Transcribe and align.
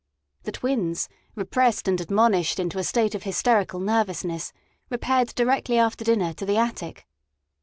The 0.45 0.51
twins, 0.51 1.09
repressed 1.35 1.87
and 1.87 2.01
admonished 2.01 2.59
into 2.59 2.79
a 2.79 2.83
state 2.83 3.13
of 3.13 3.21
hysterical 3.21 3.79
nervousness, 3.79 4.51
repaired 4.89 5.35
directly 5.35 5.77
after 5.77 6.03
dinner 6.03 6.33
to 6.33 6.45
the 6.47 6.57
attic. 6.57 7.05